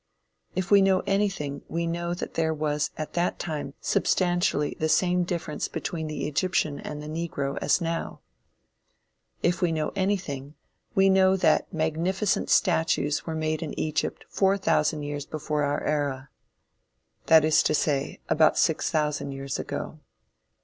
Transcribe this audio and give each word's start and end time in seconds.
If 0.55 0.71
we 0.71 0.81
know 0.81 1.01
anything, 1.05 1.61
we 1.67 1.85
know 1.85 2.15
that 2.15 2.33
there 2.33 2.55
was 2.55 2.89
at 2.97 3.13
that 3.13 3.37
time 3.37 3.75
substantially 3.81 4.75
the 4.79 4.89
same 4.89 5.21
difference 5.25 5.67
between 5.67 6.07
the 6.07 6.27
Egyptian 6.27 6.79
and 6.79 7.03
the 7.03 7.07
Negro 7.07 7.59
as 7.61 7.79
now. 7.81 8.21
If 9.43 9.61
we 9.61 9.71
know 9.71 9.91
anything, 9.95 10.55
we 10.95 11.07
know 11.07 11.37
that 11.37 11.71
magnificent 11.71 12.49
statues 12.49 13.27
were 13.27 13.35
made 13.35 13.61
in 13.61 13.79
Egypt 13.79 14.25
four 14.27 14.57
thousand 14.57 15.03
years 15.03 15.27
before 15.27 15.63
our 15.65 15.83
era 15.83 16.29
that 17.27 17.45
is 17.45 17.61
to 17.61 17.75
say, 17.75 18.19
about 18.27 18.57
six 18.57 18.89
thousand 18.89 19.33
years 19.33 19.59
ago. 19.59 19.99